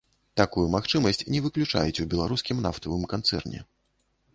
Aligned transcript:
Такую 0.39 0.63
магчымасць 0.75 1.21
не 1.35 1.43
выключаюць 1.47 2.01
у 2.07 2.09
беларускім 2.15 2.67
нафтавым 2.67 3.03
канцэрне. 3.17 3.67